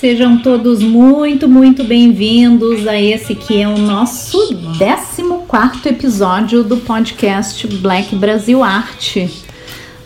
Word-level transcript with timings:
Sejam 0.00 0.38
todos 0.38 0.82
muito, 0.82 1.46
muito 1.46 1.84
bem-vindos 1.84 2.88
a 2.88 2.98
esse 2.98 3.34
que 3.34 3.60
é 3.60 3.68
o 3.68 3.76
nosso 3.76 4.38
14 4.78 5.90
episódio 5.90 6.64
do 6.64 6.78
podcast 6.78 7.66
Black 7.66 8.16
Brasil 8.16 8.64
Arte. 8.64 9.30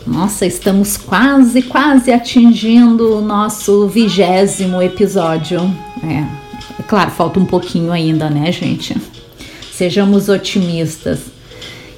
Nossa, 0.05 0.45
estamos 0.45 0.97
quase, 0.97 1.61
quase 1.61 2.11
atingindo 2.11 3.15
o 3.15 3.21
nosso 3.21 3.87
vigésimo 3.87 4.81
episódio. 4.81 5.61
É, 6.03 6.27
é 6.77 6.83
claro, 6.85 7.11
falta 7.11 7.39
um 7.39 7.45
pouquinho 7.45 7.93
ainda, 7.93 8.29
né, 8.29 8.51
gente? 8.51 8.97
Sejamos 9.71 10.27
otimistas. 10.27 11.21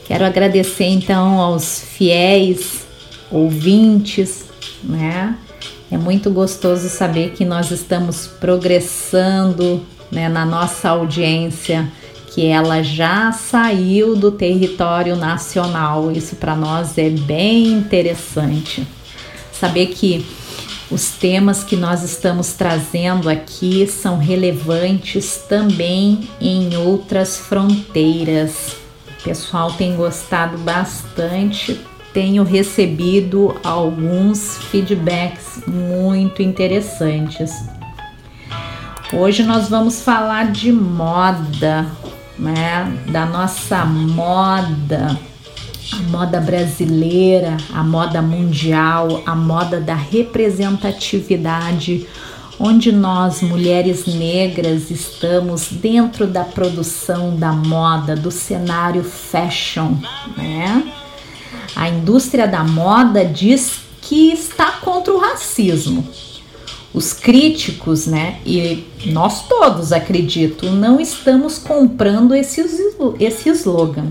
Quero 0.05 0.23
agradecer 0.23 0.85
então 0.85 1.39
aos 1.39 1.79
fiéis 1.79 2.85
ouvintes, 3.31 4.45
né? 4.83 5.35
É 5.89 5.97
muito 5.97 6.29
gostoso 6.29 6.89
saber 6.89 7.31
que 7.31 7.45
nós 7.45 7.71
estamos 7.71 8.27
progressando 8.27 9.85
né, 10.11 10.27
na 10.27 10.45
nossa 10.45 10.89
audiência, 10.89 11.89
que 12.33 12.45
ela 12.45 12.83
já 12.83 13.31
saiu 13.31 14.15
do 14.15 14.29
território 14.29 15.15
nacional. 15.15 16.11
Isso 16.11 16.35
para 16.35 16.55
nós 16.55 16.97
é 16.97 17.09
bem 17.09 17.67
interessante. 17.67 18.85
Saber 19.51 19.87
que 19.87 20.25
os 20.91 21.09
temas 21.09 21.63
que 21.63 21.75
nós 21.75 22.03
estamos 22.03 22.53
trazendo 22.53 23.29
aqui 23.29 23.87
são 23.87 24.17
relevantes 24.17 25.43
também 25.47 26.29
em 26.39 26.75
outras 26.75 27.37
fronteiras. 27.37 28.75
O 29.19 29.23
pessoal 29.23 29.71
tem 29.71 29.95
gostado 29.95 30.57
bastante 30.57 31.79
tenho 32.17 32.41
recebido 32.41 33.55
alguns 33.63 34.57
feedbacks 34.71 35.61
muito 35.67 36.41
interessantes. 36.41 37.51
Hoje 39.13 39.43
nós 39.43 39.69
vamos 39.69 40.01
falar 40.01 40.51
de 40.51 40.71
moda, 40.71 41.85
né? 42.39 42.91
Da 43.11 43.23
nossa 43.23 43.85
moda, 43.85 45.15
a 45.93 45.97
moda 46.09 46.41
brasileira, 46.41 47.55
a 47.71 47.83
moda 47.83 48.19
mundial, 48.19 49.21
a 49.23 49.35
moda 49.35 49.79
da 49.79 49.93
representatividade, 49.93 52.07
onde 52.59 52.91
nós, 52.91 53.43
mulheres 53.43 54.07
negras, 54.07 54.89
estamos 54.89 55.67
dentro 55.69 56.25
da 56.25 56.43
produção 56.43 57.35
da 57.35 57.51
moda, 57.51 58.15
do 58.15 58.31
cenário 58.31 59.03
fashion, 59.03 59.91
né? 60.35 60.96
A 61.77 61.89
indústria 61.89 62.47
da 62.47 62.63
moda 62.63 63.23
diz 63.23 63.81
que 64.01 64.31
está 64.31 64.71
contra 64.81 65.13
o 65.13 65.19
racismo. 65.19 66.03
Os 66.91 67.13
críticos, 67.13 68.07
né, 68.07 68.39
e 68.43 68.83
nós 69.05 69.47
todos 69.47 69.91
acredito, 69.91 70.71
não 70.71 70.99
estamos 70.99 71.59
comprando 71.59 72.33
esse, 72.33 72.65
esse 73.19 73.49
slogan. 73.49 74.07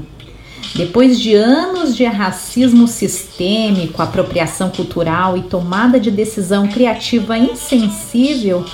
Depois 0.77 1.19
de 1.19 1.35
anos 1.35 1.97
de 1.97 2.05
racismo 2.05 2.87
sistêmico, 2.87 4.01
apropriação 4.01 4.71
cultural 4.71 5.37
e 5.37 5.43
tomada 5.43 5.99
de 5.99 6.13
decisão 6.13 6.69
criativa 6.69 7.37
insensível, 7.37 8.65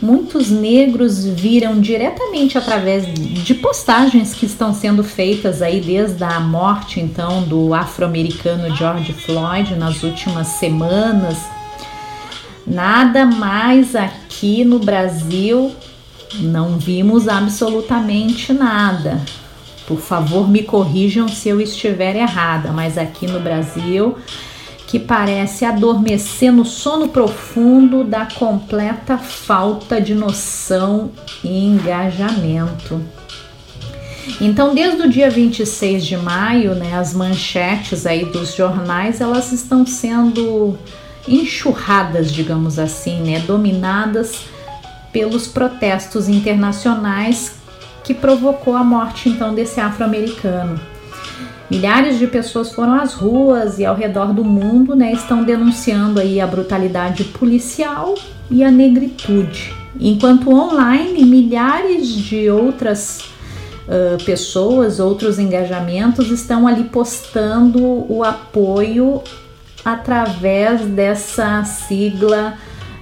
muitos 0.00 0.50
negros 0.50 1.24
viram 1.24 1.80
diretamente 1.80 2.56
através 2.56 3.06
de 3.12 3.54
postagens 3.54 4.34
que 4.34 4.46
estão 4.46 4.72
sendo 4.72 5.04
feitas 5.04 5.62
aí 5.62 5.80
desde 5.80 6.22
a 6.24 6.40
morte 6.40 7.00
então 7.00 7.42
do 7.42 7.74
afro-americano 7.74 8.74
George 8.76 9.12
Floyd 9.12 9.74
nas 9.76 10.02
últimas 10.02 10.46
semanas. 10.48 11.38
Nada 12.66 13.26
mais 13.26 13.96
aqui 13.96 14.64
no 14.64 14.78
Brasil 14.78 15.74
não 16.38 16.78
vimos 16.78 17.28
absolutamente 17.28 18.52
nada. 18.52 19.20
Por 19.86 19.98
favor, 19.98 20.48
me 20.48 20.62
corrijam 20.62 21.26
se 21.26 21.48
eu 21.48 21.60
estiver 21.60 22.14
errada, 22.14 22.70
mas 22.70 22.96
aqui 22.96 23.26
no 23.26 23.40
Brasil 23.40 24.16
que 24.90 24.98
parece 24.98 25.64
adormecer 25.64 26.52
no 26.52 26.64
sono 26.64 27.06
profundo 27.06 28.02
da 28.02 28.26
completa 28.26 29.16
falta 29.16 30.00
de 30.00 30.16
noção 30.16 31.12
e 31.44 31.64
engajamento. 31.64 33.00
Então, 34.40 34.74
desde 34.74 35.02
o 35.02 35.08
dia 35.08 35.30
26 35.30 36.04
de 36.04 36.16
maio, 36.16 36.74
né, 36.74 36.98
as 36.98 37.14
manchetes 37.14 38.04
aí 38.04 38.24
dos 38.24 38.56
jornais, 38.56 39.20
elas 39.20 39.52
estão 39.52 39.86
sendo 39.86 40.76
enxurradas, 41.28 42.32
digamos 42.32 42.76
assim, 42.76 43.20
né, 43.20 43.38
dominadas 43.46 44.40
pelos 45.12 45.46
protestos 45.46 46.28
internacionais 46.28 47.54
que 48.02 48.12
provocou 48.12 48.74
a 48.74 48.82
morte 48.82 49.28
então 49.28 49.54
desse 49.54 49.78
afro-americano. 49.80 50.80
Milhares 51.70 52.18
de 52.18 52.26
pessoas 52.26 52.72
foram 52.72 52.94
às 52.94 53.14
ruas 53.14 53.78
e 53.78 53.86
ao 53.86 53.94
redor 53.94 54.32
do 54.32 54.44
mundo, 54.44 54.96
né, 54.96 55.12
estão 55.12 55.44
denunciando 55.44 56.18
aí 56.18 56.40
a 56.40 56.46
brutalidade 56.46 57.22
policial 57.24 58.16
e 58.50 58.64
a 58.64 58.70
negritude. 58.72 59.72
Enquanto 59.98 60.50
online, 60.50 61.24
milhares 61.24 62.08
de 62.08 62.50
outras 62.50 63.20
uh, 63.86 64.22
pessoas, 64.24 64.98
outros 64.98 65.38
engajamentos 65.38 66.30
estão 66.32 66.66
ali 66.66 66.84
postando 66.84 67.80
o 68.12 68.24
apoio 68.24 69.22
através 69.84 70.80
dessa 70.82 71.62
sigla 71.62 72.54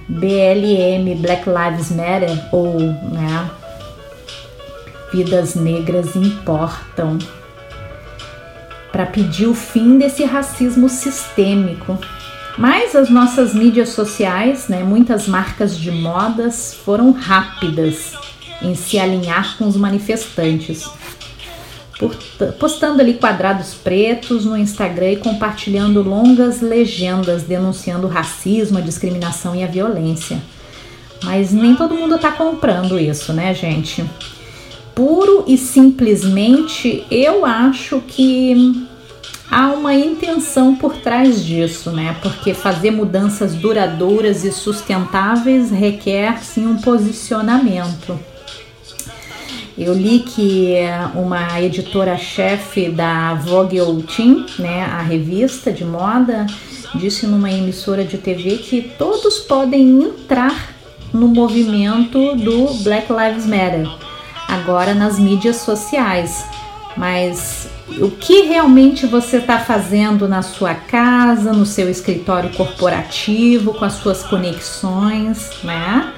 BLM, 0.07 1.15
Black 1.19 1.43
Lives 1.49 1.89
Matter, 1.89 2.39
ou 2.51 2.79
né, 2.79 3.49
Vidas 5.11 5.55
Negras 5.55 6.15
Importam 6.15 7.17
para 8.91 9.05
pedir 9.05 9.47
o 9.47 9.53
fim 9.53 9.97
desse 9.97 10.23
racismo 10.23 10.89
sistêmico. 10.89 11.97
Mas 12.57 12.95
as 12.95 13.09
nossas 13.09 13.53
mídias 13.53 13.89
sociais, 13.89 14.67
né, 14.67 14.83
muitas 14.83 15.27
marcas 15.27 15.77
de 15.77 15.91
modas 15.91 16.73
foram 16.73 17.11
rápidas 17.11 18.13
em 18.61 18.75
se 18.75 18.99
alinhar 18.99 19.57
com 19.57 19.65
os 19.65 19.77
manifestantes, 19.77 20.89
postando 22.59 23.01
ali 23.01 23.13
quadrados 23.13 23.73
pretos 23.73 24.45
no 24.45 24.57
Instagram 24.57 25.11
e 25.11 25.17
compartilhando 25.17 26.01
longas 26.01 26.61
legendas 26.61 27.43
denunciando 27.43 28.07
o 28.07 28.09
racismo, 28.09 28.77
a 28.77 28.81
discriminação 28.81 29.55
e 29.55 29.63
a 29.63 29.67
violência. 29.67 30.41
Mas 31.23 31.51
nem 31.51 31.75
todo 31.75 31.95
mundo 31.95 32.15
está 32.15 32.31
comprando 32.31 32.99
isso, 32.99 33.31
né, 33.33 33.53
gente? 33.53 34.05
Puro 34.99 35.45
e 35.47 35.57
simplesmente 35.57 37.05
eu 37.09 37.45
acho 37.45 38.01
que 38.05 38.85
há 39.49 39.69
uma 39.69 39.95
intenção 39.95 40.75
por 40.75 40.97
trás 40.97 41.41
disso, 41.41 41.89
né? 41.89 42.17
Porque 42.21 42.53
fazer 42.53 42.91
mudanças 42.91 43.55
duradouras 43.55 44.43
e 44.43 44.51
sustentáveis 44.51 45.71
requer 45.71 46.43
sim 46.43 46.67
um 46.67 46.75
posicionamento. 46.81 48.19
Eu 49.77 49.93
li 49.93 50.19
que 50.19 50.75
uma 51.15 51.61
editora-chefe 51.61 52.89
da 52.89 53.35
Vogue 53.35 53.79
Team, 54.13 54.45
né, 54.59 54.81
a 54.83 55.01
revista 55.01 55.71
de 55.71 55.85
moda, 55.85 56.45
disse 56.93 57.25
numa 57.25 57.49
emissora 57.49 58.03
de 58.03 58.17
TV 58.17 58.57
que 58.57 58.81
todos 58.97 59.39
podem 59.39 60.03
entrar 60.03 60.75
no 61.13 61.29
movimento 61.29 62.35
do 62.35 62.73
Black 62.83 63.07
Lives 63.09 63.45
Matter 63.45 64.08
agora 64.49 64.93
nas 64.93 65.19
mídias 65.19 65.57
sociais. 65.57 66.45
Mas 66.97 67.69
o 67.99 68.09
que 68.09 68.41
realmente 68.41 69.05
você 69.05 69.37
está 69.37 69.59
fazendo 69.59 70.27
na 70.27 70.41
sua 70.41 70.73
casa, 70.73 71.53
no 71.53 71.65
seu 71.65 71.89
escritório 71.89 72.49
corporativo, 72.51 73.73
com 73.73 73.85
as 73.85 73.93
suas 73.93 74.23
conexões, 74.23 75.49
né? 75.63 76.13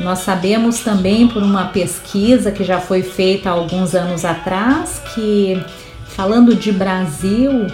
Nós 0.00 0.20
sabemos 0.20 0.80
também 0.80 1.26
por 1.28 1.42
uma 1.42 1.66
pesquisa 1.66 2.50
que 2.50 2.64
já 2.64 2.80
foi 2.80 3.02
feita 3.02 3.50
alguns 3.50 3.94
anos 3.94 4.24
atrás 4.24 5.00
que, 5.14 5.62
falando 6.08 6.54
de 6.54 6.70
Brasil, 6.70 7.66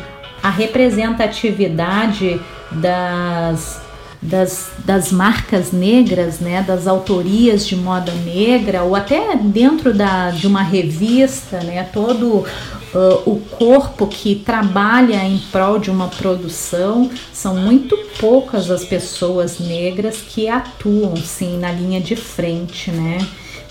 a 0.42 0.48
representatividade 0.50 2.40
das 2.70 3.81
das, 4.22 4.70
das 4.84 5.10
marcas 5.10 5.72
negras, 5.72 6.38
né, 6.38 6.62
das 6.62 6.86
autorias 6.86 7.66
de 7.66 7.74
moda 7.74 8.12
negra, 8.24 8.84
ou 8.84 8.94
até 8.94 9.34
dentro 9.36 9.92
da, 9.92 10.30
de 10.30 10.46
uma 10.46 10.62
revista, 10.62 11.60
né, 11.60 11.82
todo 11.92 12.46
uh, 12.94 13.22
o 13.26 13.40
corpo 13.50 14.06
que 14.06 14.36
trabalha 14.36 15.24
em 15.24 15.38
prol 15.50 15.80
de 15.80 15.90
uma 15.90 16.06
produção, 16.06 17.10
são 17.32 17.56
muito 17.56 17.98
poucas 18.20 18.70
as 18.70 18.84
pessoas 18.84 19.58
negras 19.58 20.18
que 20.18 20.48
atuam 20.48 21.16
sim 21.16 21.58
na 21.58 21.72
linha 21.72 22.00
de 22.00 22.14
frente, 22.14 22.92
né? 22.92 23.18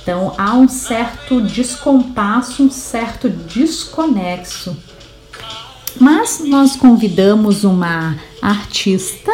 Então 0.02 0.34
há 0.38 0.54
um 0.56 0.68
certo 0.68 1.40
descompasso, 1.42 2.64
um 2.64 2.72
certo 2.72 3.30
desconexo. 3.30 4.76
Mas 6.00 6.42
nós 6.44 6.76
convidamos 6.76 7.64
uma 7.64 8.18
artista 8.42 9.32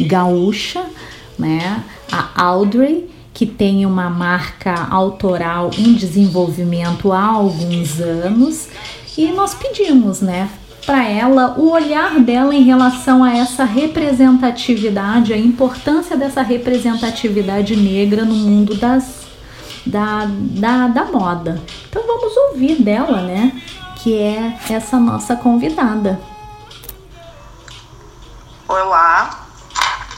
gaúcha, 0.00 0.84
né? 1.38 1.82
A 2.10 2.42
Audrey, 2.44 3.10
que 3.32 3.46
tem 3.46 3.84
uma 3.84 4.08
marca 4.08 4.86
autoral 4.90 5.70
em 5.76 5.94
desenvolvimento 5.94 7.12
há 7.12 7.24
alguns 7.24 8.00
anos, 8.00 8.68
e 9.16 9.26
nós 9.32 9.54
pedimos, 9.54 10.20
né, 10.20 10.48
para 10.84 11.04
ela 11.04 11.54
o 11.58 11.70
olhar 11.70 12.20
dela 12.20 12.54
em 12.54 12.62
relação 12.62 13.24
a 13.24 13.36
essa 13.36 13.64
representatividade, 13.64 15.32
a 15.32 15.38
importância 15.38 16.16
dessa 16.16 16.42
representatividade 16.42 17.74
negra 17.76 18.24
no 18.24 18.34
mundo 18.34 18.74
das 18.74 19.24
da, 19.86 20.26
da, 20.26 20.88
da 20.88 21.04
moda. 21.04 21.60
Então 21.88 22.02
vamos 22.06 22.36
ouvir 22.36 22.80
dela, 22.82 23.22
né? 23.22 23.52
Que 23.96 24.18
é 24.18 24.58
essa 24.70 24.98
nossa 24.98 25.36
convidada. 25.36 26.20
Olá, 28.66 29.46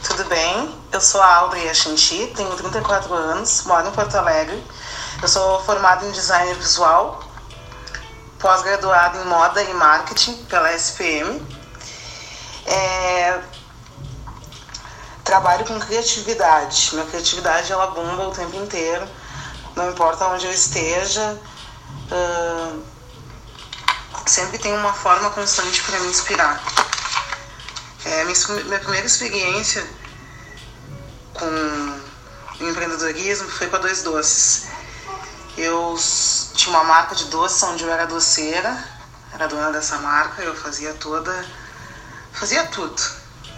tudo 0.07 0.25
bem? 0.29 0.69
Eu 0.97 1.01
sou 1.03 1.21
a 1.21 1.35
Audrey 1.37 1.69
Achinchi, 1.69 2.33
tenho 2.35 2.57
34 2.57 3.13
anos, 3.13 3.65
moro 3.65 3.87
em 3.87 3.91
Porto 3.93 4.15
Alegre. 4.15 4.65
Eu 5.21 5.29
sou 5.29 5.63
formada 5.63 6.07
em 6.07 6.11
design 6.11 6.55
visual, 6.55 7.23
pós-graduada 8.39 9.19
em 9.19 9.27
moda 9.27 9.63
e 9.63 9.75
marketing 9.75 10.43
pela 10.47 10.73
SPM. 10.73 11.47
É... 12.65 13.39
Trabalho 15.23 15.67
com 15.67 15.79
criatividade. 15.79 16.89
Minha 16.95 17.05
criatividade 17.05 17.71
ela 17.71 17.89
bomba 17.89 18.29
o 18.29 18.31
tempo 18.31 18.57
inteiro, 18.57 19.07
não 19.75 19.91
importa 19.91 20.27
onde 20.29 20.47
eu 20.47 20.53
esteja. 20.53 21.39
Uh... 22.11 22.83
Sempre 24.25 24.57
tem 24.57 24.73
uma 24.73 24.95
forma 24.95 25.29
constante 25.29 25.83
para 25.83 26.01
me 26.01 26.09
inspirar. 26.09 26.59
É, 28.03 28.25
minha 28.25 28.79
primeira 28.79 29.07
experiência 29.07 29.87
com 31.39 32.01
empreendedorismo 32.61 33.49
foi 33.49 33.69
com 33.69 33.77
a 33.77 33.79
Dois 33.79 34.03
Doces. 34.03 34.67
Eu 35.57 35.99
tinha 36.55 36.77
uma 36.77 36.85
marca 36.85 37.15
de 37.15 37.25
doces 37.27 37.63
onde 37.63 37.85
eu 37.85 37.91
era 37.91 38.07
doceira, 38.07 38.77
era 39.33 39.47
dona 39.47 39.71
dessa 39.71 39.97
marca, 39.99 40.43
eu 40.43 40.55
fazia 40.55 40.93
toda, 40.95 41.47
fazia 42.33 42.65
tudo, 42.67 43.01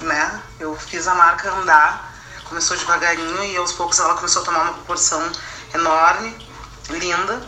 né? 0.01 0.43
Eu 0.61 0.77
fiz 0.77 1.09
a 1.09 1.15
marca 1.15 1.51
andar, 1.53 2.13
começou 2.45 2.77
devagarinho 2.77 3.45
e 3.45 3.57
aos 3.57 3.73
poucos 3.73 3.99
ela 3.99 4.15
começou 4.15 4.43
a 4.43 4.45
tomar 4.45 4.63
uma 4.63 4.75
proporção 4.75 5.21
enorme, 5.75 6.37
linda. 6.91 7.41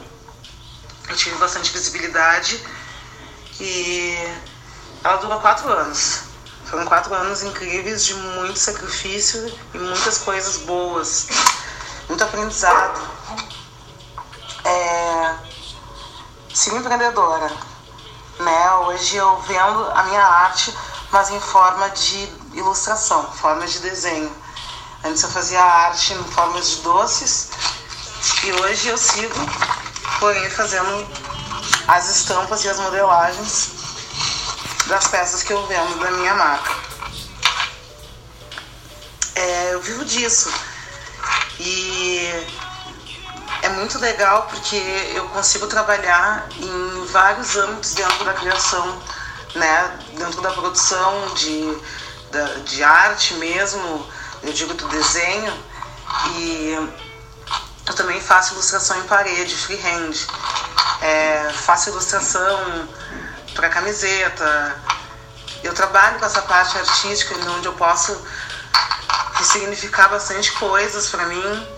Eu 1.08 1.16
tive 1.16 1.36
bastante 1.36 1.72
visibilidade 1.72 2.60
e 3.60 4.16
ela 5.02 5.16
durou 5.16 5.40
quatro 5.40 5.68
anos. 5.72 6.29
Foram 6.70 6.86
quatro 6.86 7.12
anos 7.12 7.42
incríveis 7.42 8.04
de 8.04 8.14
muito 8.14 8.56
sacrifício 8.56 9.52
e 9.74 9.78
muitas 9.78 10.18
coisas 10.18 10.58
boas, 10.58 11.26
muito 12.08 12.22
aprendizado. 12.22 13.00
É... 14.64 15.34
Ser 16.54 16.76
empreendedora, 16.76 17.50
né? 18.38 18.72
Hoje 18.86 19.16
eu 19.16 19.40
vendo 19.48 19.90
a 19.90 20.04
minha 20.04 20.24
arte, 20.24 20.72
mas 21.10 21.30
em 21.30 21.40
forma 21.40 21.90
de 21.90 22.32
ilustração, 22.52 23.32
forma 23.32 23.66
de 23.66 23.80
desenho. 23.80 24.32
Antes 25.02 25.24
eu 25.24 25.28
fazia 25.28 25.60
arte 25.60 26.14
em 26.14 26.24
formas 26.24 26.70
de 26.70 26.76
doces 26.82 27.48
e 28.44 28.52
hoje 28.52 28.88
eu 28.88 28.96
sigo, 28.96 29.34
porém, 30.20 30.48
fazendo 30.50 31.04
as 31.88 32.08
estampas 32.08 32.62
e 32.64 32.68
as 32.68 32.78
modelagens 32.78 33.79
das 34.90 35.06
peças 35.06 35.42
que 35.44 35.52
eu 35.52 35.66
vendo 35.68 36.00
da 36.00 36.10
minha 36.10 36.34
marca. 36.34 36.74
É, 39.36 39.72
eu 39.72 39.80
vivo 39.80 40.04
disso. 40.04 40.52
E 41.60 42.46
é 43.62 43.68
muito 43.68 43.98
legal 43.98 44.48
porque 44.50 44.76
eu 45.14 45.28
consigo 45.28 45.68
trabalhar 45.68 46.48
em 46.58 47.06
vários 47.06 47.56
âmbitos 47.56 47.94
dentro 47.94 48.24
da 48.24 48.34
criação, 48.34 49.00
né? 49.54 49.98
dentro 50.18 50.42
da 50.42 50.50
produção 50.50 51.34
de, 51.34 51.78
da, 52.32 52.44
de 52.64 52.82
arte 52.82 53.34
mesmo, 53.34 54.06
eu 54.42 54.52
digo 54.52 54.74
do 54.74 54.88
desenho. 54.88 55.70
E 56.34 56.90
eu 57.86 57.94
também 57.94 58.20
faço 58.20 58.54
ilustração 58.54 58.98
em 58.98 59.06
parede, 59.06 59.54
freehand. 59.54 60.14
É, 61.00 61.52
faço 61.54 61.90
ilustração 61.90 62.88
para 63.54 63.68
camiseta. 63.68 64.76
Eu 65.62 65.74
trabalho 65.74 66.18
com 66.18 66.24
essa 66.24 66.42
parte 66.42 66.78
artística 66.78 67.34
onde 67.50 67.66
eu 67.66 67.74
posso 67.74 68.18
ressignificar 69.34 70.08
bastante 70.08 70.52
coisas 70.52 71.08
para 71.08 71.26
mim. 71.26 71.68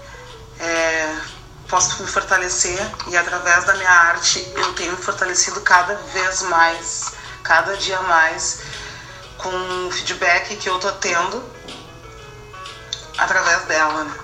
É, 0.59 1.17
posso 1.69 2.03
me 2.03 2.09
fortalecer 2.09 2.79
e 3.09 3.17
através 3.17 3.65
da 3.65 3.75
minha 3.75 3.91
arte 3.91 4.53
eu 4.55 4.75
tenho 4.75 4.93
me 4.93 5.03
fortalecido 5.03 5.61
cada 5.63 5.95
vez 5.95 6.43
mais, 6.43 7.13
cada 7.43 7.77
dia 7.77 8.01
mais, 8.03 8.61
com 9.39 9.87
o 9.87 9.91
feedback 9.91 10.57
que 10.57 10.69
eu 10.69 10.79
tô 10.79 10.93
tendo 10.93 11.43
através 13.19 13.63
dela. 13.63 14.05
Né? 14.05 14.15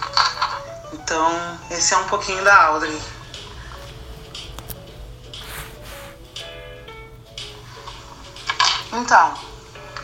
Então, 0.93 1.59
esse 1.71 1.95
é 1.95 1.97
um 1.97 2.05
pouquinho 2.05 2.43
da 2.45 2.65
Audrey. 2.67 3.03
Então, 8.93 9.35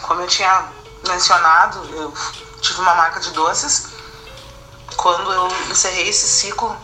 como 0.02 0.20
eu 0.20 0.26
tinha 0.26 0.68
mencionado, 1.08 1.84
eu 1.94 2.12
tive 2.60 2.80
uma 2.80 2.94
marca 2.94 3.20
de 3.20 3.30
doces. 3.30 3.88
Quando 4.96 5.32
eu 5.32 5.48
encerrei 5.70 6.08
esse 6.08 6.28
ciclo, 6.28 6.76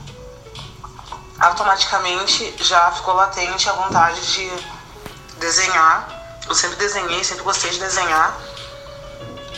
automaticamente 1.39 2.55
já 2.59 2.91
ficou 2.93 3.15
latente 3.15 3.69
a 3.69 3.73
vontade 3.73 4.21
de 4.33 4.51
desenhar. 5.39 6.09
Eu 6.49 6.55
sempre 6.55 6.77
desenhei, 6.77 7.23
sempre 7.23 7.45
gostei 7.45 7.71
de 7.71 7.79
desenhar. 7.79 8.37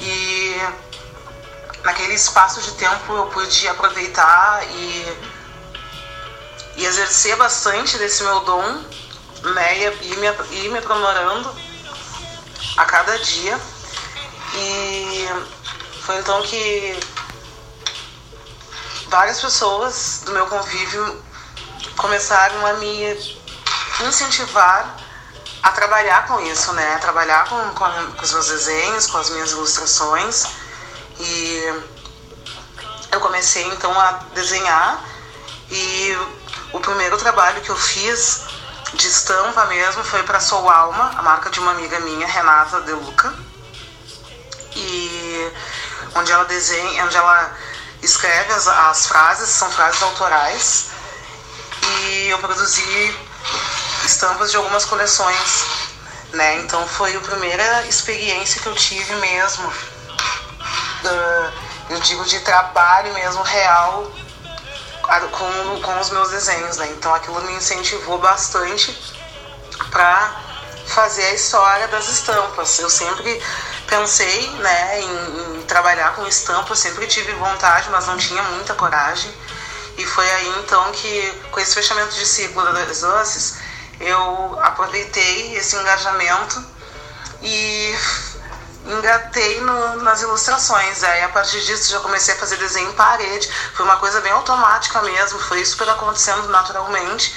E 0.00 0.56
naquele 1.84 2.14
espaço 2.14 2.60
de 2.60 2.72
tempo 2.72 3.12
eu 3.12 3.26
pude 3.26 3.68
aproveitar 3.68 4.66
e, 4.68 5.18
e 6.76 6.84
exercer 6.84 7.36
bastante 7.36 7.96
desse 7.98 8.24
meu 8.24 8.40
dom, 8.40 8.84
né? 9.54 9.92
E, 10.02 10.16
me, 10.16 10.26
e 10.50 10.68
me 10.68 10.78
aprimorando 10.78 11.71
a 12.76 12.84
cada 12.84 13.18
dia. 13.18 13.58
E 14.54 15.26
foi 16.02 16.18
então 16.18 16.42
que 16.42 16.98
várias 19.08 19.40
pessoas 19.40 20.22
do 20.24 20.32
meu 20.32 20.46
convívio 20.46 21.22
começaram 21.96 22.66
a 22.66 22.74
me 22.74 23.34
incentivar 24.06 24.96
a 25.62 25.70
trabalhar 25.70 26.26
com 26.26 26.40
isso, 26.40 26.72
né? 26.72 26.94
A 26.96 26.98
trabalhar 26.98 27.48
com, 27.48 27.56
com, 27.74 28.12
com 28.16 28.22
os 28.22 28.32
meus 28.32 28.48
desenhos, 28.48 29.06
com 29.06 29.18
as 29.18 29.30
minhas 29.30 29.52
ilustrações. 29.52 30.46
E 31.20 31.82
eu 33.12 33.20
comecei 33.20 33.64
então 33.68 33.98
a 33.98 34.12
desenhar 34.34 35.04
e 35.70 36.18
o 36.72 36.80
primeiro 36.80 37.16
trabalho 37.16 37.60
que 37.60 37.70
eu 37.70 37.76
fiz 37.76 38.44
de 38.94 39.06
estampa 39.06 39.64
mesmo 39.66 40.04
foi 40.04 40.22
para 40.22 40.40
Sou 40.40 40.68
Alma, 40.68 41.12
a 41.16 41.22
marca 41.22 41.50
de 41.50 41.60
uma 41.60 41.72
amiga 41.72 41.98
minha, 42.00 42.26
Renata 42.26 42.80
De 42.82 42.92
Luca. 42.92 43.32
E 44.74 45.52
onde 46.14 46.30
ela 46.30 46.44
desenha, 46.44 47.04
onde 47.04 47.16
ela 47.16 47.56
escreve 48.02 48.52
as, 48.52 48.68
as 48.68 49.06
frases, 49.06 49.48
são 49.48 49.70
frases 49.70 50.02
autorais. 50.02 50.86
E 51.82 52.28
eu 52.28 52.38
produzi 52.38 53.16
estampas 54.04 54.50
de 54.50 54.56
algumas 54.56 54.84
coleções, 54.84 55.66
né? 56.32 56.58
Então 56.60 56.86
foi 56.86 57.16
a 57.16 57.20
primeira 57.20 57.86
experiência 57.86 58.60
que 58.60 58.66
eu 58.66 58.74
tive 58.74 59.14
mesmo, 59.16 59.66
uh, 59.68 61.52
eu 61.90 62.00
digo 62.00 62.24
de 62.24 62.40
trabalho 62.40 63.12
mesmo 63.14 63.42
real 63.42 64.10
com, 65.30 65.80
com 65.80 66.00
os 66.00 66.10
meus 66.10 66.30
desenhos, 66.30 66.76
né? 66.76 66.88
Então 66.96 67.14
aquilo 67.14 67.40
me 67.42 67.52
incentivou 67.54 68.18
bastante 68.18 68.96
para 69.90 70.40
fazer 70.86 71.24
a 71.24 71.34
história 71.34 71.88
das 71.88 72.08
estampas. 72.08 72.78
Eu 72.78 72.90
sempre 72.90 73.42
pensei 73.86 74.48
né, 74.50 75.00
em, 75.00 75.56
em 75.56 75.62
trabalhar 75.62 76.14
com 76.14 76.26
estampa, 76.26 76.72
eu 76.72 76.76
sempre 76.76 77.06
tive 77.06 77.32
vontade, 77.32 77.88
mas 77.90 78.06
não 78.06 78.16
tinha 78.16 78.42
muita 78.42 78.74
coragem. 78.74 79.30
E 79.98 80.06
foi 80.06 80.30
aí 80.30 80.48
então 80.60 80.90
que, 80.92 81.32
com 81.50 81.60
esse 81.60 81.74
fechamento 81.74 82.14
de 82.14 82.24
ciclo 82.24 82.64
das 82.72 83.00
doces, 83.00 83.56
eu 84.00 84.58
aproveitei 84.62 85.54
esse 85.56 85.76
engajamento 85.76 86.64
e 87.42 87.94
engatei 88.86 89.60
no, 89.60 90.02
nas 90.02 90.22
ilustrações. 90.22 91.02
Aí 91.02 91.22
a 91.22 91.28
partir 91.28 91.60
disso 91.64 91.90
já 91.90 92.00
comecei 92.00 92.34
a 92.34 92.38
fazer 92.38 92.56
desenho 92.56 92.90
em 92.90 92.94
parede. 92.94 93.48
Foi 93.74 93.84
uma 93.84 93.96
coisa 93.96 94.20
bem 94.20 94.32
automática 94.32 95.00
mesmo, 95.02 95.38
foi 95.40 95.64
super 95.64 95.88
acontecendo 95.88 96.48
naturalmente. 96.48 97.34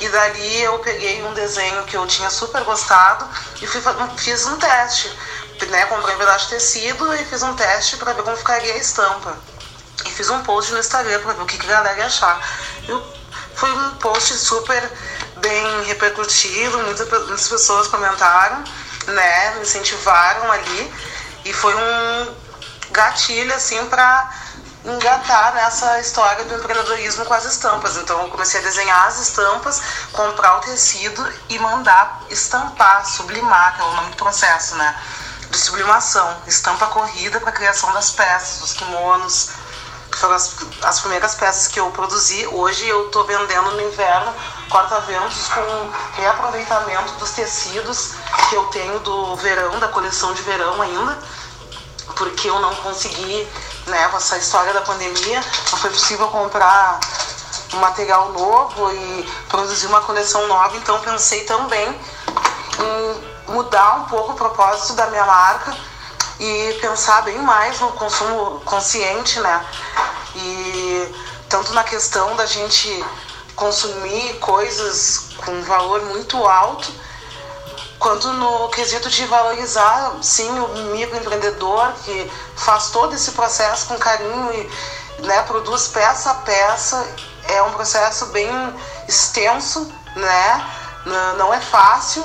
E 0.00 0.08
dali 0.08 0.62
eu 0.62 0.78
peguei 0.78 1.22
um 1.24 1.34
desenho 1.34 1.82
que 1.84 1.96
eu 1.96 2.06
tinha 2.06 2.30
super 2.30 2.64
gostado 2.64 3.28
e 3.60 3.66
fui, 3.66 3.82
fiz 4.16 4.46
um 4.46 4.56
teste. 4.56 5.10
Né, 5.68 5.84
comprei 5.84 6.14
um 6.14 6.18
pedaço 6.18 6.46
de 6.46 6.54
tecido 6.54 7.14
e 7.14 7.24
fiz 7.26 7.42
um 7.42 7.54
teste 7.54 7.98
para 7.98 8.14
ver 8.14 8.22
como 8.22 8.34
ficaria 8.34 8.72
a 8.72 8.78
estampa. 8.78 9.36
E 10.06 10.10
fiz 10.10 10.30
um 10.30 10.42
post 10.42 10.72
no 10.72 10.78
Instagram 10.78 11.20
para 11.20 11.34
ver 11.34 11.42
o 11.42 11.46
que, 11.46 11.58
que 11.58 11.66
a 11.66 11.76
galera 11.76 11.98
ia 11.98 12.06
achar. 12.06 12.40
Eu, 12.88 13.04
foi 13.54 13.70
um 13.70 13.90
post 13.96 14.32
super 14.38 14.90
bem 15.36 15.84
repercutido, 15.84 16.78
muitas 16.78 17.46
pessoas 17.46 17.88
comentaram 17.88 18.64
né, 19.10 19.54
me 19.56 19.62
incentivaram 19.62 20.50
ali 20.52 20.94
e 21.44 21.52
foi 21.52 21.74
um 21.74 22.34
gatilho 22.90 23.54
assim 23.54 23.84
para 23.86 24.30
engatar 24.84 25.54
nessa 25.54 26.00
história 26.00 26.44
do 26.44 26.54
empreendedorismo 26.54 27.24
com 27.24 27.34
as 27.34 27.44
estampas. 27.44 27.96
Então 27.96 28.22
eu 28.22 28.28
comecei 28.28 28.60
a 28.60 28.62
desenhar 28.62 29.06
as 29.06 29.20
estampas, 29.20 29.80
comprar 30.12 30.56
o 30.58 30.60
tecido 30.60 31.26
e 31.48 31.58
mandar 31.58 32.22
estampar, 32.30 33.04
sublimar, 33.06 33.76
que 33.76 33.82
é 33.82 33.84
o 33.84 33.94
nome 33.94 34.10
do 34.10 34.16
processo, 34.16 34.74
né? 34.76 34.94
De 35.50 35.58
sublimação, 35.58 36.42
estampa 36.46 36.86
corrida 36.86 37.40
para 37.40 37.52
criação 37.52 37.92
das 37.92 38.10
peças, 38.12 38.62
os 38.62 38.72
kimonos, 38.72 39.50
foram 40.16 40.34
as, 40.34 40.56
as 40.82 41.00
primeiras 41.00 41.34
peças 41.34 41.68
que 41.68 41.80
eu 41.80 41.90
produzi. 41.90 42.46
Hoje 42.46 42.86
eu 42.86 43.06
estou 43.06 43.24
vendendo 43.24 43.70
no 43.72 43.82
inverno 43.82 44.32
corta-ventos 44.68 45.48
com 45.48 46.20
reaproveitamento 46.20 47.12
dos 47.14 47.30
tecidos 47.30 48.12
que 48.48 48.54
eu 48.54 48.64
tenho 48.66 48.98
do 49.00 49.36
verão, 49.36 49.78
da 49.80 49.88
coleção 49.88 50.32
de 50.32 50.42
verão 50.42 50.80
ainda, 50.80 51.18
porque 52.16 52.48
eu 52.48 52.58
não 52.60 52.74
consegui, 52.76 53.48
né, 53.86 54.08
com 54.08 54.16
essa 54.16 54.38
história 54.38 54.72
da 54.72 54.80
pandemia, 54.82 55.40
não 55.72 55.78
foi 55.78 55.90
possível 55.90 56.28
comprar 56.28 57.00
um 57.74 57.78
material 57.78 58.32
novo 58.32 58.92
e 58.92 59.28
produzir 59.48 59.86
uma 59.86 60.00
coleção 60.02 60.46
nova, 60.46 60.76
então 60.76 61.00
pensei 61.00 61.44
também 61.44 61.88
em 62.78 63.52
mudar 63.52 63.96
um 63.96 64.04
pouco 64.04 64.32
o 64.32 64.36
propósito 64.36 64.94
da 64.94 65.06
minha 65.08 65.24
marca 65.24 65.89
e 66.40 66.78
pensar 66.80 67.20
bem 67.22 67.38
mais 67.38 67.78
no 67.80 67.92
consumo 67.92 68.60
consciente, 68.64 69.38
né? 69.40 69.66
E 70.34 71.14
tanto 71.50 71.74
na 71.74 71.84
questão 71.84 72.34
da 72.34 72.46
gente 72.46 73.04
consumir 73.54 74.38
coisas 74.38 75.26
com 75.44 75.62
valor 75.62 76.00
muito 76.06 76.42
alto, 76.46 76.90
quanto 77.98 78.32
no 78.32 78.68
quesito 78.70 79.10
de 79.10 79.26
valorizar, 79.26 80.16
sim, 80.22 80.48
o 80.48 80.68
microempreendedor 80.92 81.92
que 82.04 82.32
faz 82.56 82.88
todo 82.88 83.14
esse 83.14 83.32
processo 83.32 83.88
com 83.88 83.98
carinho 83.98 84.50
e 84.54 85.22
né, 85.26 85.42
produz 85.42 85.88
peça 85.88 86.30
a 86.30 86.34
peça. 86.34 87.06
É 87.48 87.62
um 87.62 87.72
processo 87.72 88.26
bem 88.26 88.50
extenso, 89.06 89.92
né? 90.16 90.66
Não 91.36 91.52
é 91.52 91.60
fácil, 91.60 92.24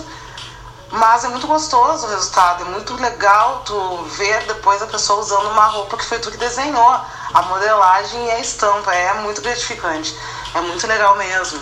mas 0.92 1.24
é 1.26 1.28
muito 1.30 1.48
gostoso 1.48 2.06
o 2.06 2.10
resultado, 2.10 2.64
é 2.64 2.66
muito 2.66 2.94
legal 2.96 3.64
tu 3.66 4.04
ver 4.18 4.44
depois 4.46 4.82
a 4.82 4.88
pessoa 4.88 5.20
usando 5.20 5.50
uma 5.50 5.66
roupa 5.66 5.98
que 5.98 6.06
foi 6.06 6.20
tu 6.20 6.32
que 6.32 6.38
desenhou. 6.38 7.02
A 7.34 7.42
modelagem 7.44 8.28
e 8.28 8.32
a 8.32 8.40
estampa 8.40 8.94
é 8.94 9.14
muito 9.16 9.42
gratificante. 9.42 10.16
É 10.54 10.62
muito 10.62 10.86
legal 10.88 11.16
mesmo. 11.18 11.60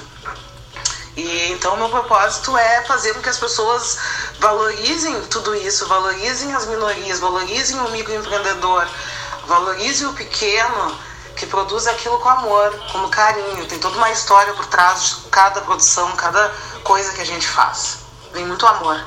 E 1.15 1.51
então 1.51 1.77
meu 1.77 1.89
propósito 1.89 2.55
é 2.57 2.83
fazer 2.83 3.13
com 3.13 3.21
que 3.21 3.29
as 3.29 3.37
pessoas 3.37 3.97
valorizem 4.39 5.21
tudo 5.25 5.55
isso, 5.55 5.87
valorizem 5.87 6.53
as 6.53 6.65
minorias, 6.65 7.19
valorizem 7.19 7.79
o 7.79 7.89
microempreendedor, 7.89 8.87
valorizem 9.47 10.07
o 10.07 10.13
pequeno 10.13 10.97
que 11.35 11.45
produz 11.45 11.87
aquilo 11.87 12.19
com 12.19 12.29
amor, 12.29 12.71
com 12.91 13.09
carinho. 13.09 13.65
Tem 13.67 13.79
toda 13.79 13.97
uma 13.97 14.11
história 14.11 14.53
por 14.53 14.65
trás 14.65 15.03
de 15.03 15.15
cada 15.29 15.61
produção, 15.61 16.11
cada 16.15 16.53
coisa 16.83 17.11
que 17.13 17.21
a 17.21 17.25
gente 17.25 17.47
faz. 17.47 18.02
Vem 18.33 18.47
muito 18.47 18.65
amor. 18.65 18.99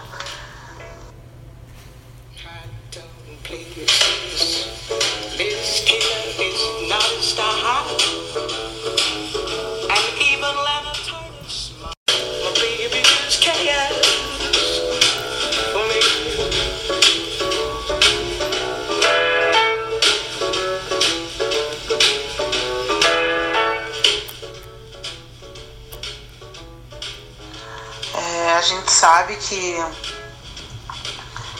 Sabe 29.06 29.36
que 29.36 29.86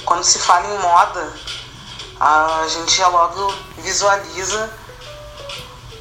quando 0.04 0.24
se 0.24 0.40
fala 0.40 0.66
em 0.66 0.78
moda, 0.78 1.32
a 2.18 2.66
gente 2.68 2.96
já 2.96 3.06
logo 3.06 3.54
visualiza 3.78 4.68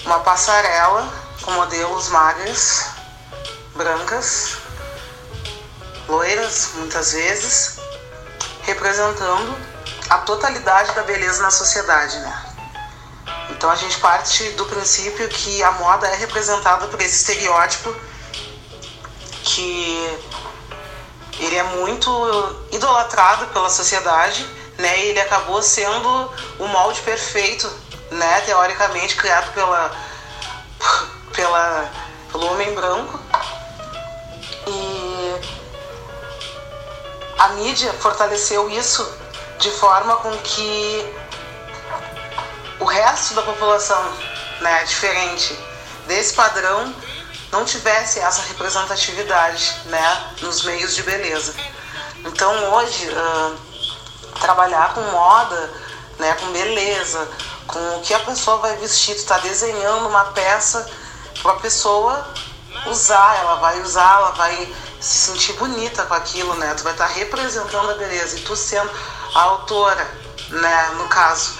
uma 0.04 0.22
passarela 0.22 1.08
com 1.44 1.52
modelos 1.52 2.08
magras, 2.08 2.88
brancas, 3.76 4.58
loiras 6.08 6.72
muitas 6.78 7.12
vezes, 7.12 7.78
representando 8.64 9.56
a 10.10 10.18
totalidade 10.18 10.96
da 10.96 11.04
beleza 11.04 11.44
na 11.44 11.52
sociedade, 11.52 12.18
né? 12.22 12.56
Então 13.52 13.70
a 13.70 13.76
gente 13.76 14.00
parte 14.00 14.50
do 14.54 14.66
princípio 14.66 15.30
que 15.30 15.62
a 15.62 15.74
moda 15.74 16.08
é 16.08 16.16
representada 16.16 16.88
por 16.88 17.00
esse 17.00 17.18
estereótipo 17.18 17.96
que 19.44 20.35
ele 21.40 21.56
é 21.56 21.64
muito 21.64 22.10
idolatrado 22.72 23.48
pela 23.48 23.70
sociedade, 23.70 24.46
né? 24.78 25.00
Ele 25.00 25.20
acabou 25.20 25.62
sendo 25.62 26.32
o 26.60 26.68
molde 26.68 27.02
perfeito, 27.02 27.72
né? 28.12 28.42
Teoricamente 28.42 29.16
criado 29.16 29.52
pela, 29.54 29.92
pela 31.34 31.92
pelo 32.36 32.52
homem 32.52 32.74
branco. 32.76 33.18
E 34.68 35.40
a 37.40 37.48
mídia 37.50 37.94
fortaleceu 37.94 38.70
isso 38.70 39.10
de 39.58 39.72
forma 39.72 40.18
com 40.18 40.36
que 40.40 41.16
o 42.80 42.84
resto 42.84 43.34
da 43.36 43.42
população, 43.42 44.04
né, 44.60 44.84
diferente 44.84 45.58
desse 46.08 46.34
padrão, 46.34 46.94
não 47.52 47.66
tivesse 47.66 48.20
essa 48.20 48.42
representatividade 48.44 49.76
né, 49.86 50.34
nos 50.42 50.64
meios 50.64 50.96
de 50.96 51.04
beleza. 51.04 51.54
Então 52.26 52.74
hoje 52.74 53.10
uh, 53.10 53.56
trabalhar 54.40 54.94
com 54.94 55.02
moda, 55.02 55.74
né, 56.20 56.34
com 56.40 56.52
beleza, 56.52 57.30
com 57.68 57.80
o 57.98 58.02
que 58.02 58.14
a 58.14 58.20
pessoa 58.20 58.58
vai 58.58 58.76
vestir, 58.78 59.16
tu 59.16 59.20
está 59.20 59.38
desenhando 59.40 60.08
uma 60.08 60.26
peça 60.26 60.90
para 61.42 61.54
a 61.54 61.60
pessoa 61.60 62.34
usar, 62.88 63.38
ela 63.40 63.56
vai 63.56 63.82
usar, 63.82 64.20
ela 64.20 64.32
vai 64.32 64.76
se 65.00 65.32
sentir 65.32 65.54
bonita 65.54 66.04
com 66.06 66.14
aquilo, 66.14 66.56
né? 66.56 66.74
Tu 66.76 66.84
vai 66.84 66.94
estar 66.94 67.08
tá 67.08 67.14
representando 67.14 67.92
a 67.92 67.96
beleza 67.96 68.38
e 68.38 68.42
tu 68.42 68.56
sendo 68.56 68.90
a 69.34 69.42
autora, 69.42 70.08
né, 70.50 70.90
no 70.98 71.08
caso, 71.08 71.54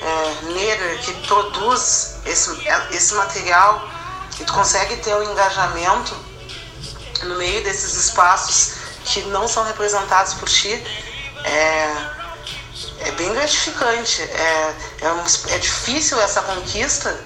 é, 0.00 0.44
negra 0.52 0.96
que 0.98 1.12
produz 1.26 2.16
esse, 2.24 2.50
esse 2.92 3.14
material 3.14 3.82
e 4.40 4.44
tu 4.44 4.52
consegue 4.52 4.96
ter 4.96 5.14
um 5.14 5.22
engajamento 5.22 6.16
no 7.22 7.36
meio 7.36 7.62
desses 7.62 7.94
espaços 7.94 8.72
que 9.04 9.22
não 9.22 9.46
são 9.46 9.64
representados 9.64 10.34
por 10.34 10.48
ti, 10.48 10.72
é, 11.44 11.96
é 13.00 13.10
bem 13.12 13.32
gratificante. 13.32 14.22
É, 14.22 14.74
é, 15.02 15.12
um, 15.12 15.24
é 15.48 15.58
difícil 15.58 16.20
essa 16.20 16.40
conquista 16.42 17.18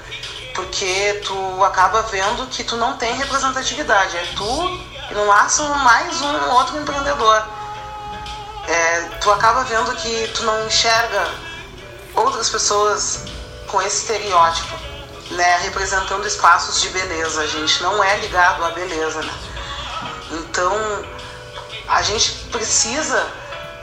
porque 0.54 1.20
tu 1.24 1.64
acaba 1.64 2.02
vendo 2.02 2.46
que 2.46 2.64
tu 2.64 2.76
não 2.76 2.96
tem 2.96 3.14
representatividade. 3.14 4.16
É 4.16 4.26
tu 4.36 4.94
e 5.10 5.14
no 5.14 5.26
máximo 5.26 5.74
mais 5.76 6.20
um 6.20 6.50
outro 6.50 6.78
empreendedor. 6.78 7.46
É, 8.66 9.00
tu 9.20 9.30
acaba 9.30 9.62
vendo 9.64 9.94
que 9.96 10.28
tu 10.34 10.42
não 10.44 10.66
enxerga 10.66 11.28
outras 12.14 12.48
pessoas 12.48 13.24
com 13.66 13.82
esse 13.82 14.02
estereótipo 14.02 14.93
né, 15.34 15.58
representando 15.58 16.26
espaços 16.26 16.80
de 16.80 16.88
beleza. 16.90 17.42
A 17.42 17.46
gente 17.46 17.82
não 17.82 18.02
é 18.02 18.16
ligado 18.18 18.64
à 18.64 18.70
beleza, 18.70 19.22
né? 19.22 19.34
Então, 20.30 20.72
a 21.88 22.02
gente 22.02 22.32
precisa 22.50 23.20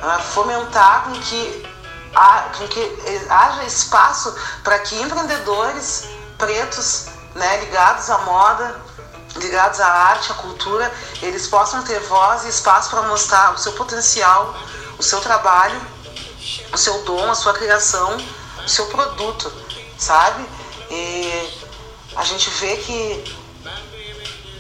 uh, 0.02 0.22
fomentar 0.34 1.04
com 1.06 1.12
que 1.14 1.72
com 2.58 2.68
que 2.68 3.26
haja 3.30 3.64
espaço 3.64 4.36
para 4.64 4.80
que 4.80 5.00
empreendedores 5.02 6.10
pretos, 6.38 7.06
né, 7.34 7.62
ligados 7.62 8.10
à 8.10 8.18
moda, 8.18 8.82
ligados 9.38 9.80
à 9.80 9.88
arte, 9.88 10.32
à 10.32 10.36
cultura, 10.36 10.92
eles 11.22 11.48
possam 11.48 11.84
ter 11.84 12.00
voz 12.02 12.44
e 12.44 12.50
espaço 12.50 12.90
para 12.90 13.04
mostrar 13.04 13.54
o 13.54 13.58
seu 13.58 13.72
potencial, 13.74 14.54
o 14.98 15.04
seu 15.04 15.22
trabalho, 15.22 15.80
o 16.74 16.78
seu 16.78 17.02
dom, 17.04 17.32
a 17.32 17.36
sua 17.36 17.54
criação, 17.54 18.18
o 18.58 18.68
seu 18.68 18.88
produto, 18.88 19.52
sabe? 19.98 20.46
E 20.92 21.50
a 22.16 22.24
gente 22.24 22.50
vê 22.50 22.76
que 22.76 23.36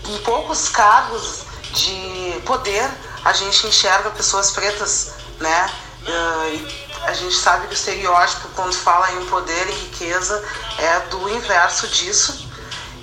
em 0.07 0.17
poucos 0.19 0.69
cargos 0.69 1.43
de 1.73 2.41
poder 2.45 2.89
a 3.23 3.33
gente 3.33 3.67
enxerga 3.67 4.09
pessoas 4.11 4.51
pretas, 4.51 5.13
né? 5.39 5.69
Uh, 6.01 6.91
a 7.03 7.13
gente 7.13 7.35
sabe 7.35 7.67
que 7.67 7.73
o 7.73 7.75
estereótipo, 7.75 8.47
quando 8.55 8.73
fala 8.73 9.11
em 9.11 9.25
poder 9.25 9.67
e 9.67 9.71
riqueza, 9.71 10.43
é 10.77 10.99
do 11.01 11.29
inverso 11.29 11.87
disso. 11.87 12.49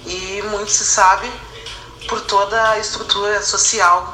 E 0.07 0.43
muito 0.43 0.71
se 0.71 0.85
sabe 0.85 1.31
por 2.09 2.21
toda 2.23 2.71
a 2.71 2.79
estrutura 2.79 3.43
social 3.43 4.13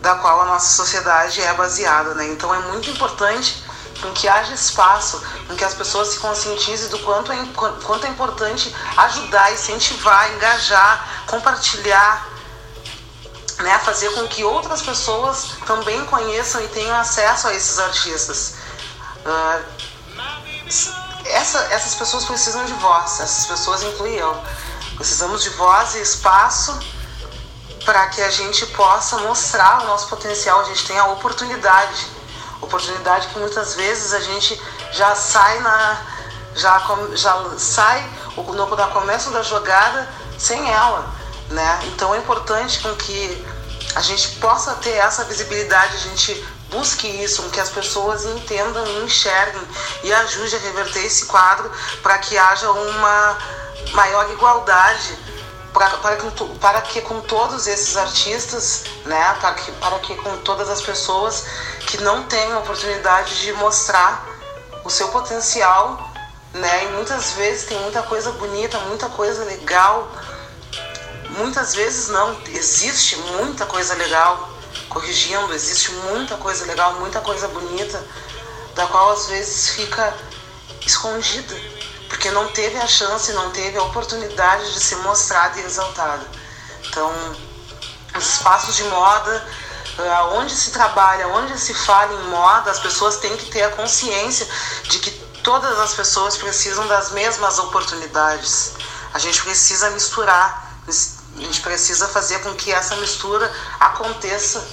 da 0.00 0.16
qual 0.16 0.42
a 0.42 0.44
nossa 0.46 0.74
sociedade 0.74 1.40
é 1.40 1.52
baseada. 1.54 2.14
Né? 2.14 2.28
Então 2.28 2.54
é 2.54 2.58
muito 2.58 2.90
importante 2.90 3.63
com 4.00 4.12
que 4.12 4.28
haja 4.28 4.52
espaço, 4.52 5.22
com 5.46 5.54
que 5.54 5.64
as 5.64 5.74
pessoas 5.74 6.08
se 6.08 6.18
conscientizem 6.18 6.88
do 6.88 6.98
quanto 7.00 7.32
é, 7.32 7.46
quanto 7.84 8.06
é 8.06 8.10
importante 8.10 8.74
ajudar, 8.96 9.52
incentivar, 9.52 10.32
engajar, 10.32 11.24
compartilhar, 11.26 12.28
né? 13.58 13.78
fazer 13.80 14.10
com 14.14 14.26
que 14.26 14.44
outras 14.44 14.82
pessoas 14.82 15.50
também 15.66 16.04
conheçam 16.06 16.62
e 16.62 16.68
tenham 16.68 16.96
acesso 16.96 17.48
a 17.48 17.54
esses 17.54 17.78
artistas. 17.78 18.54
Uh, 19.24 19.84
essa, 21.26 21.58
essas 21.70 21.94
pessoas 21.94 22.24
precisam 22.24 22.64
de 22.64 22.72
voz, 22.74 23.20
essas 23.20 23.46
pessoas 23.46 23.82
incluem 23.82 24.14
eu. 24.14 24.36
Precisamos 24.96 25.42
de 25.42 25.50
voz 25.50 25.94
e 25.94 26.02
espaço 26.02 26.78
para 27.84 28.06
que 28.08 28.22
a 28.22 28.30
gente 28.30 28.64
possa 28.66 29.18
mostrar 29.18 29.82
o 29.82 29.86
nosso 29.86 30.08
potencial, 30.08 30.60
a 30.60 30.64
gente 30.64 30.86
tem 30.86 30.98
a 30.98 31.06
oportunidade. 31.06 32.06
Oportunidade 32.60 33.28
que 33.28 33.38
muitas 33.38 33.74
vezes 33.74 34.12
a 34.12 34.20
gente 34.20 34.60
já 34.92 35.14
sai 35.14 35.60
na. 35.60 36.02
já, 36.54 36.80
já 37.14 37.58
sai 37.58 38.04
no 38.34 38.44
começo 38.92 39.30
da 39.30 39.42
jogada 39.42 40.08
sem 40.38 40.70
ela. 40.70 41.12
Né? 41.50 41.80
Então 41.84 42.14
é 42.14 42.18
importante 42.18 42.80
com 42.80 42.94
que 42.96 43.46
a 43.94 44.00
gente 44.00 44.28
possa 44.36 44.74
ter 44.76 44.94
essa 44.96 45.24
visibilidade, 45.24 45.96
a 45.96 46.00
gente 46.00 46.44
busque 46.70 47.06
isso, 47.06 47.42
que 47.50 47.60
as 47.60 47.68
pessoas 47.68 48.24
entendam 48.24 48.84
e 48.84 49.04
enxerguem 49.04 49.62
e 50.02 50.12
ajude 50.12 50.56
a 50.56 50.58
reverter 50.58 51.04
esse 51.04 51.26
quadro 51.26 51.70
para 52.02 52.18
que 52.18 52.36
haja 52.36 52.70
uma 52.70 53.38
maior 53.92 54.28
igualdade 54.30 55.16
para, 55.74 55.98
para, 55.98 56.16
que, 56.16 56.44
para 56.60 56.80
que 56.82 57.00
com 57.02 57.20
todos 57.22 57.66
esses 57.66 57.96
artistas, 57.96 58.84
né, 59.04 59.36
para 59.40 59.54
que, 59.54 59.72
para 59.72 59.98
que 59.98 60.14
com 60.14 60.36
todas 60.38 60.70
as 60.70 60.80
pessoas 60.80 61.44
que 61.86 61.98
não 61.98 62.22
têm 62.22 62.52
a 62.52 62.60
oportunidade 62.60 63.40
de 63.42 63.52
mostrar 63.54 64.24
o 64.84 64.88
seu 64.88 65.08
potencial, 65.08 65.98
né, 66.54 66.84
e 66.84 66.88
muitas 66.92 67.32
vezes 67.32 67.66
tem 67.66 67.78
muita 67.80 68.02
coisa 68.04 68.30
bonita, 68.32 68.78
muita 68.78 69.08
coisa 69.08 69.44
legal, 69.44 70.08
muitas 71.30 71.74
vezes 71.74 72.08
não, 72.08 72.40
existe 72.46 73.16
muita 73.16 73.66
coisa 73.66 73.94
legal, 73.94 74.50
corrigindo, 74.88 75.52
existe 75.52 75.90
muita 75.90 76.36
coisa 76.36 76.64
legal, 76.66 76.94
muita 77.00 77.20
coisa 77.20 77.48
bonita, 77.48 78.00
da 78.76 78.86
qual 78.86 79.10
às 79.10 79.26
vezes 79.26 79.70
fica 79.70 80.14
escondida, 80.86 81.56
porque 82.14 82.30
não 82.30 82.46
teve 82.48 82.78
a 82.78 82.86
chance, 82.86 83.32
não 83.32 83.50
teve 83.50 83.76
a 83.76 83.82
oportunidade 83.82 84.72
de 84.72 84.80
ser 84.80 84.96
mostrada 84.98 85.58
e 85.58 85.64
exaltada. 85.64 86.24
Então, 86.86 87.12
os 88.16 88.34
espaços 88.34 88.76
de 88.76 88.84
moda, 88.84 89.48
eh, 89.98 90.22
onde 90.34 90.54
se 90.54 90.70
trabalha, 90.70 91.26
onde 91.28 91.58
se 91.58 91.74
fala 91.74 92.12
em 92.14 92.28
moda, 92.28 92.70
as 92.70 92.78
pessoas 92.78 93.16
têm 93.16 93.36
que 93.36 93.46
ter 93.46 93.64
a 93.64 93.70
consciência 93.70 94.46
de 94.84 95.00
que 95.00 95.10
todas 95.42 95.76
as 95.80 95.94
pessoas 95.94 96.36
precisam 96.36 96.86
das 96.86 97.10
mesmas 97.10 97.58
oportunidades. 97.58 98.74
A 99.12 99.18
gente 99.18 99.42
precisa 99.42 99.90
misturar 99.90 100.62
a 100.86 101.40
gente 101.40 101.62
precisa 101.62 102.06
fazer 102.06 102.38
com 102.42 102.54
que 102.54 102.70
essa 102.70 102.94
mistura 102.96 103.50
aconteça 103.80 104.64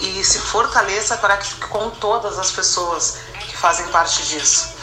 e, 0.00 0.20
e 0.20 0.24
se 0.24 0.38
fortaleça 0.38 1.18
para 1.18 1.36
que 1.36 1.54
com 1.66 1.90
todas 1.90 2.38
as 2.38 2.50
pessoas 2.50 3.18
que 3.40 3.56
fazem 3.56 3.86
parte 3.88 4.22
disso. 4.26 4.75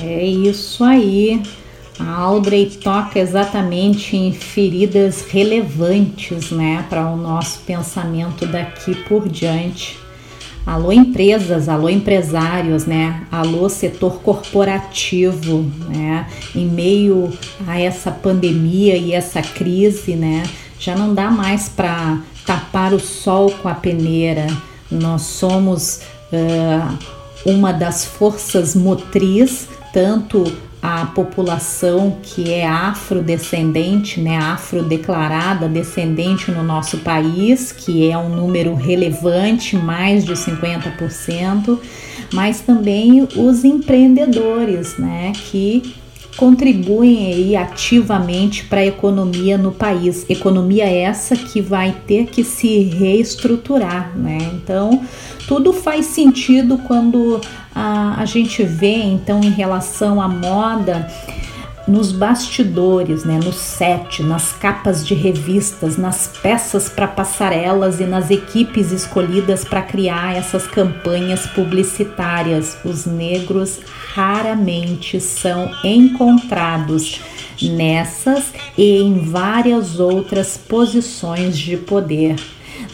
É 0.00 0.24
isso 0.24 0.84
aí. 0.84 1.42
A 1.98 2.12
Audrey 2.20 2.70
toca 2.70 3.18
exatamente 3.18 4.16
em 4.16 4.32
feridas 4.32 5.22
relevantes 5.22 6.52
né, 6.52 6.86
para 6.88 7.10
o 7.10 7.16
nosso 7.16 7.58
pensamento 7.62 8.46
daqui 8.46 8.94
por 8.94 9.28
diante. 9.28 10.03
Alô 10.66 10.90
empresas, 10.90 11.68
alô 11.68 11.90
empresários, 11.90 12.86
né? 12.86 13.26
Alô 13.30 13.68
setor 13.68 14.22
corporativo, 14.22 15.70
né? 15.90 16.26
Em 16.56 16.66
meio 16.66 17.30
a 17.66 17.78
essa 17.78 18.10
pandemia 18.10 18.96
e 18.96 19.12
essa 19.12 19.42
crise, 19.42 20.16
né? 20.16 20.42
Já 20.78 20.96
não 20.96 21.12
dá 21.12 21.30
mais 21.30 21.68
para 21.68 22.18
tapar 22.46 22.94
o 22.94 22.98
sol 22.98 23.50
com 23.50 23.68
a 23.68 23.74
peneira. 23.74 24.46
Nós 24.90 25.22
somos 25.22 26.00
uh, 26.32 26.98
uma 27.44 27.70
das 27.70 28.06
forças 28.06 28.74
motriz, 28.74 29.68
tanto 29.92 30.50
a 30.86 31.06
população 31.06 32.18
que 32.22 32.52
é 32.52 32.68
afrodescendente, 32.68 34.20
né, 34.20 34.36
afrodeclarada 34.36 35.66
descendente 35.66 36.50
no 36.50 36.62
nosso 36.62 36.98
país, 36.98 37.72
que 37.72 38.10
é 38.10 38.18
um 38.18 38.28
número 38.28 38.74
relevante, 38.74 39.76
mais 39.76 40.26
de 40.26 40.34
50%, 40.34 41.80
mas 42.34 42.60
também 42.60 43.26
os 43.34 43.64
empreendedores, 43.64 44.98
né, 44.98 45.32
que 45.34 45.94
contribuem 46.36 47.32
aí 47.32 47.56
ativamente 47.56 48.64
para 48.64 48.80
a 48.80 48.86
economia 48.86 49.56
no 49.56 49.72
país. 49.72 50.26
Economia 50.28 50.84
essa 50.84 51.34
que 51.34 51.62
vai 51.62 51.96
ter 52.06 52.26
que 52.26 52.44
se 52.44 52.80
reestruturar, 52.80 54.12
né? 54.16 54.38
Então, 54.54 55.00
tudo 55.46 55.72
faz 55.72 56.06
sentido 56.06 56.78
quando 56.78 57.40
a, 57.74 58.20
a 58.20 58.24
gente 58.24 58.62
vê, 58.62 58.96
então, 58.96 59.40
em 59.42 59.50
relação 59.50 60.20
à 60.20 60.28
moda, 60.28 61.10
nos 61.86 62.12
bastidores, 62.12 63.24
né, 63.24 63.38
no 63.44 63.52
set, 63.52 64.22
nas 64.22 64.52
capas 64.52 65.06
de 65.06 65.14
revistas, 65.14 65.98
nas 65.98 66.28
peças 66.42 66.88
para 66.88 67.06
passarelas 67.06 68.00
e 68.00 68.04
nas 68.04 68.30
equipes 68.30 68.90
escolhidas 68.90 69.64
para 69.64 69.82
criar 69.82 70.34
essas 70.34 70.66
campanhas 70.66 71.46
publicitárias. 71.46 72.78
Os 72.84 73.04
negros 73.04 73.80
raramente 74.14 75.20
são 75.20 75.70
encontrados 75.84 77.20
nessas 77.60 78.52
e 78.76 79.02
em 79.02 79.18
várias 79.18 80.00
outras 80.00 80.56
posições 80.56 81.56
de 81.58 81.76
poder. 81.76 82.36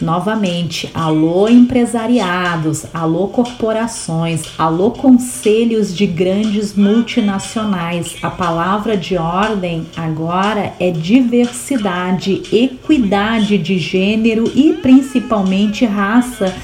Novamente, 0.01 0.89
alô 0.95 1.47
empresariados, 1.47 2.87
alô 2.91 3.27
corporações, 3.27 4.41
alô 4.57 4.89
conselhos 4.89 5.95
de 5.95 6.07
grandes 6.07 6.75
multinacionais. 6.75 8.15
A 8.23 8.31
palavra 8.31 8.97
de 8.97 9.15
ordem 9.15 9.85
agora 9.95 10.73
é 10.79 10.89
diversidade, 10.89 12.41
equidade 12.51 13.59
de 13.59 13.77
gênero 13.77 14.51
e 14.55 14.73
principalmente 14.73 15.85
raça 15.85 16.55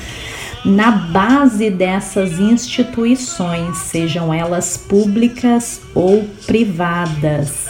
na 0.65 0.89
base 0.89 1.69
dessas 1.69 2.39
instituições, 2.39 3.77
sejam 3.77 4.33
elas 4.33 4.77
públicas 4.77 5.79
ou 5.93 6.27
privadas. 6.47 7.66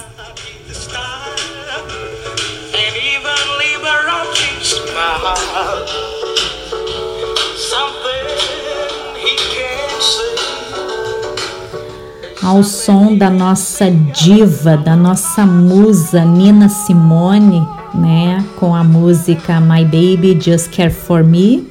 Ao 12.44 12.64
som 12.64 13.18
da 13.18 13.30
nossa 13.30 13.92
diva, 13.92 14.78
da 14.78 14.96
nossa 14.96 15.46
musa 15.46 16.24
Nina 16.24 16.70
Simone, 16.70 17.68
né, 17.94 18.44
com 18.58 18.74
a 18.74 18.84
música 18.84 19.60
My 19.60 19.84
Baby 19.84 20.38
Just 20.40 20.70
Care 20.74 20.90
For 20.90 21.24
Me, 21.24 21.68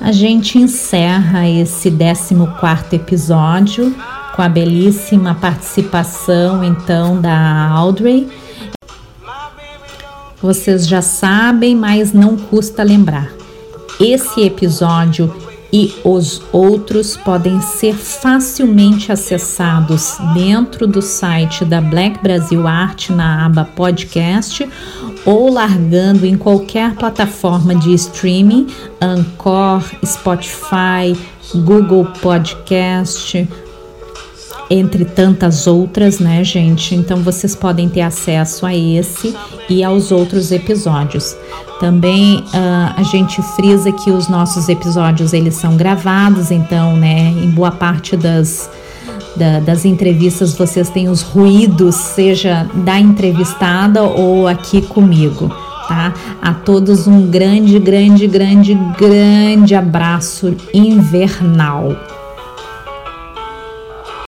A 0.00 0.12
gente 0.12 0.56
encerra 0.56 1.46
esse 1.46 1.90
14 1.90 2.34
episódio 2.94 3.94
com 4.34 4.40
a 4.40 4.48
belíssima 4.48 5.34
participação 5.34 6.64
então 6.64 7.20
da 7.20 7.68
Audrey. 7.68 8.26
Vocês 10.42 10.86
já 10.86 11.02
sabem, 11.02 11.76
mas 11.76 12.12
não 12.12 12.36
custa 12.36 12.82
lembrar. 12.82 13.30
Esse 14.00 14.42
episódio 14.42 15.32
e 15.72 15.94
os 16.04 16.42
outros 16.52 17.16
podem 17.16 17.60
ser 17.60 17.94
facilmente 17.94 19.12
acessados 19.12 20.16
dentro 20.34 20.86
do 20.86 21.00
site 21.00 21.64
da 21.64 21.80
Black 21.80 22.22
Brasil 22.22 22.66
Arte 22.66 23.12
na 23.12 23.46
aba 23.46 23.64
podcast 23.64 24.68
ou 25.24 25.52
largando 25.52 26.26
em 26.26 26.36
qualquer 26.36 26.94
plataforma 26.94 27.74
de 27.74 27.92
streaming, 27.92 28.66
Anchor, 29.00 29.82
Spotify, 30.04 31.16
Google 31.54 32.06
Podcast, 32.20 33.48
entre 34.70 35.04
tantas 35.04 35.66
outras, 35.66 36.20
né, 36.20 36.44
gente? 36.44 36.94
Então 36.94 37.18
vocês 37.18 37.56
podem 37.56 37.88
ter 37.88 38.02
acesso 38.02 38.64
a 38.64 38.74
esse 38.74 39.34
e 39.68 39.82
aos 39.82 40.12
outros 40.12 40.52
episódios. 40.52 41.36
Também 41.80 42.36
uh, 42.36 42.94
a 42.96 43.02
gente 43.02 43.42
frisa 43.56 43.90
que 43.90 44.10
os 44.10 44.28
nossos 44.28 44.68
episódios 44.68 45.32
eles 45.32 45.54
são 45.54 45.76
gravados, 45.76 46.52
então, 46.52 46.96
né, 46.96 47.34
em 47.42 47.50
boa 47.50 47.72
parte 47.72 48.16
das 48.16 48.70
da, 49.36 49.60
das 49.60 49.84
entrevistas 49.84 50.54
vocês 50.54 50.90
têm 50.90 51.08
os 51.08 51.22
ruídos, 51.22 51.94
seja 51.94 52.68
da 52.84 52.98
entrevistada 52.98 54.02
ou 54.02 54.46
aqui 54.46 54.82
comigo, 54.82 55.48
tá? 55.88 56.12
A 56.42 56.52
todos 56.52 57.06
um 57.06 57.26
grande, 57.26 57.78
grande, 57.78 58.26
grande, 58.26 58.74
grande 58.98 59.74
abraço 59.74 60.54
invernal. 60.74 61.96